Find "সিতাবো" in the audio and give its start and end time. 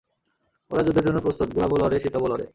1.99-2.27